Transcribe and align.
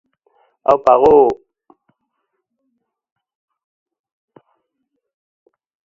Aupa 0.69 0.93
gu! 1.01 1.15